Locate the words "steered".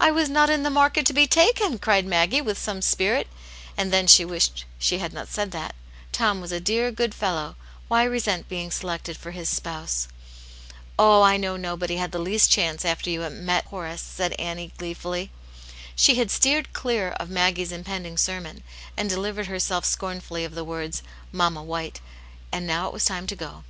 16.70-16.72